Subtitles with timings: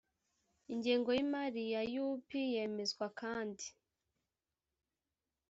[0.73, 3.65] ingengo y imari ya u p yemezwa kandi